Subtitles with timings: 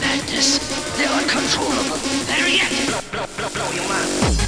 [0.00, 0.58] madness.
[0.96, 1.98] They're uncontrollable.
[2.26, 3.10] They're reactive.
[3.12, 4.45] Blow, blow, blow, blow your mind.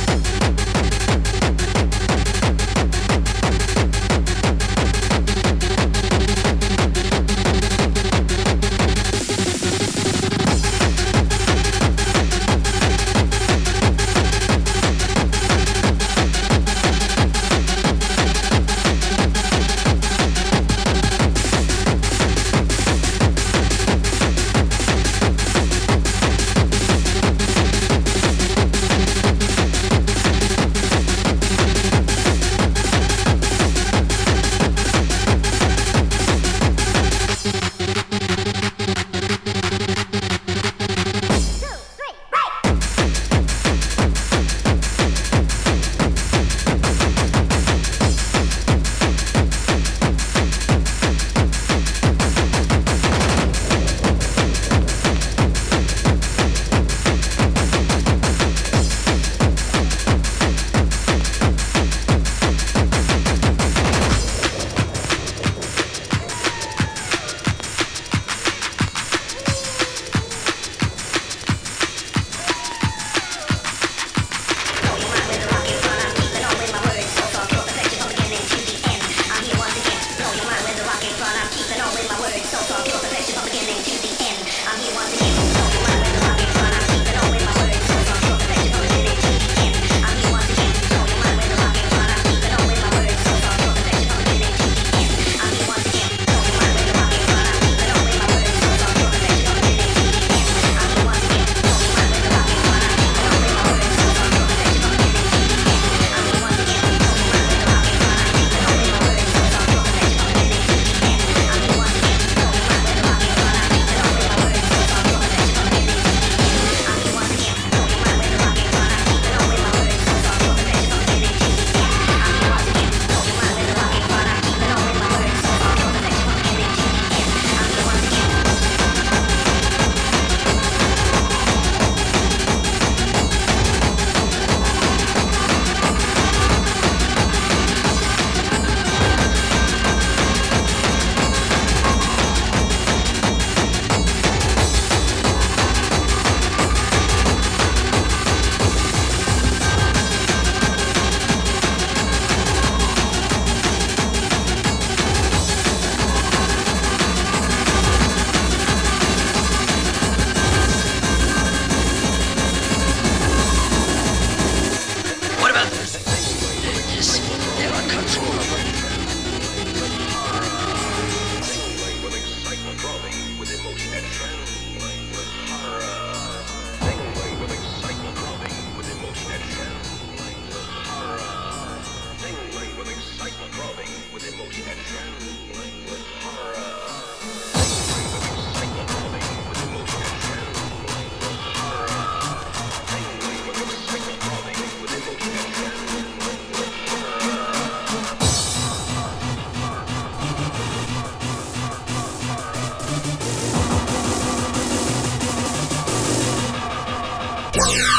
[207.71, 207.98] Yeah.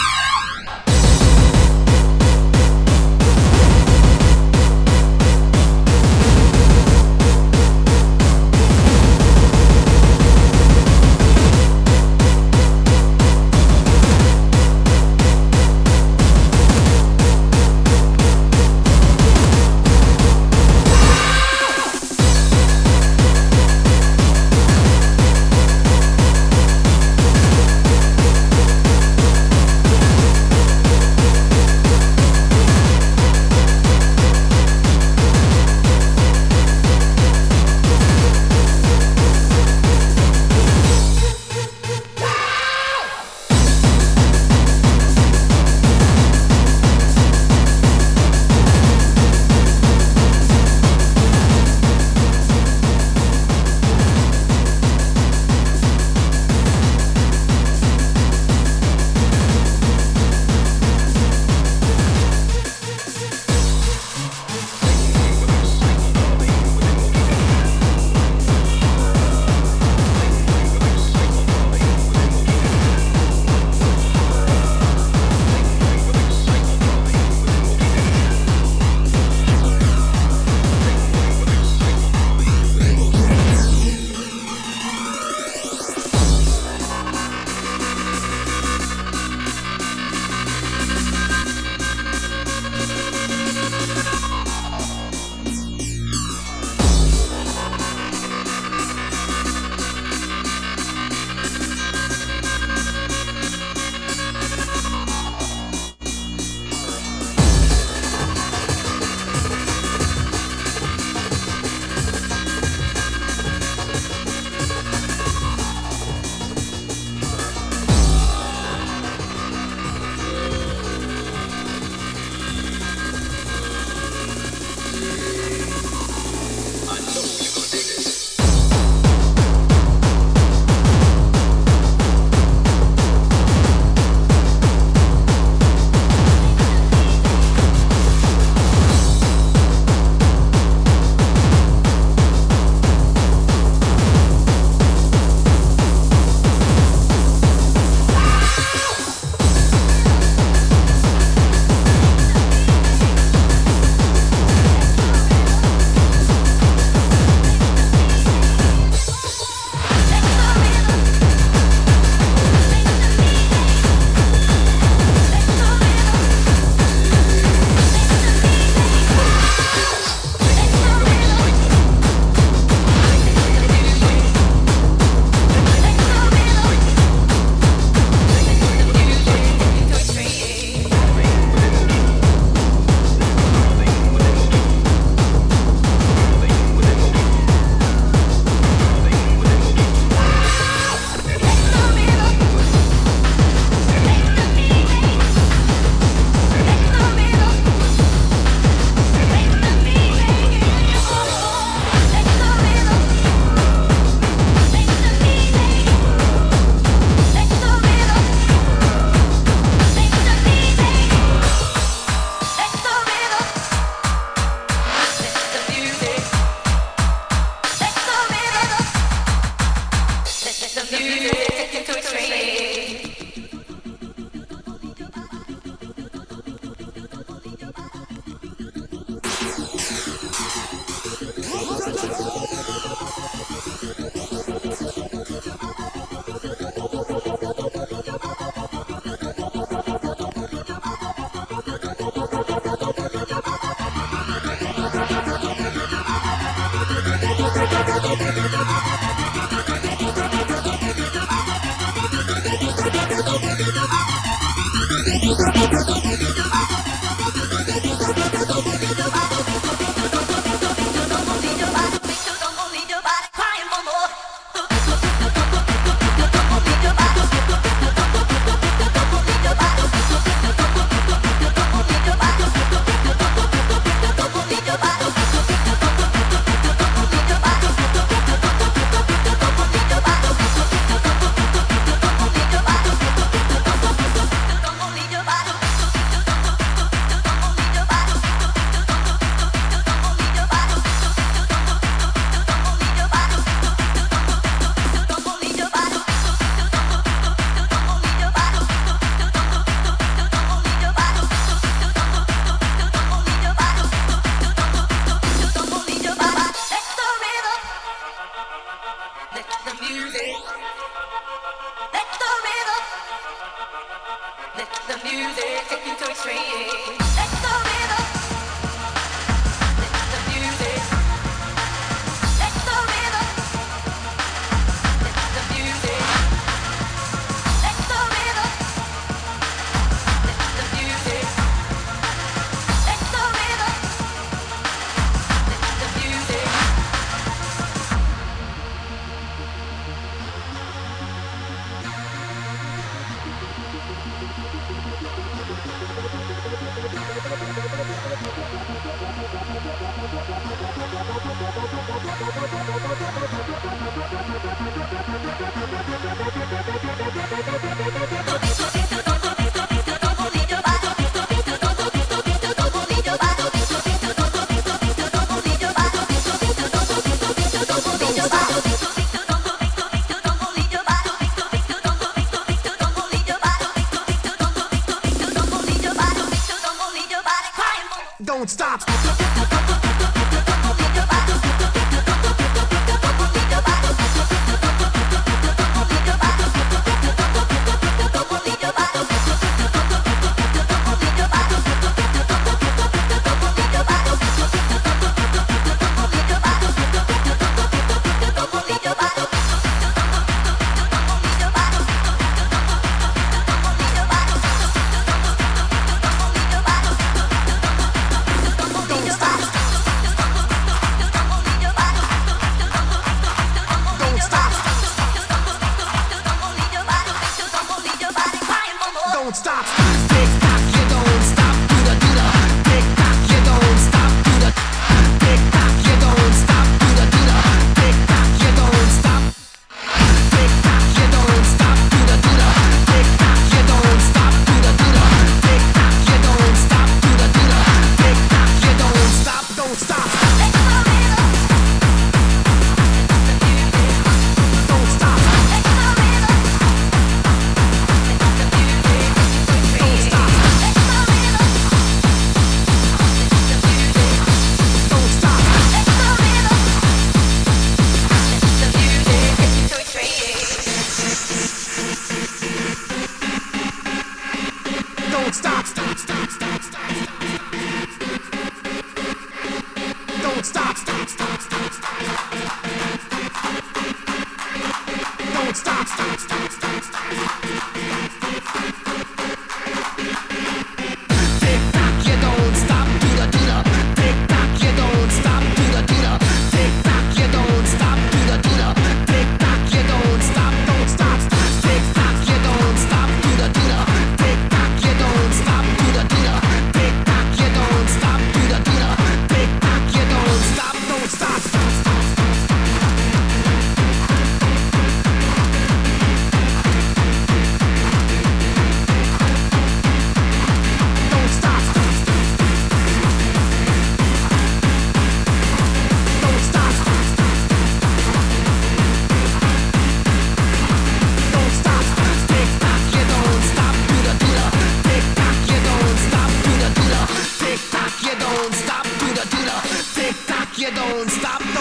[314.59, 316.97] Let the music take you to extreme.
[317.15, 317.68] Let the